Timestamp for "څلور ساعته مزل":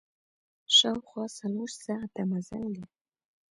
1.37-2.63